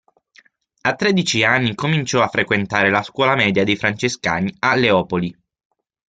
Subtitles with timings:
[0.81, 5.39] A tredici anni cominciò a frequentare la scuola media dei francescani a Leopoli.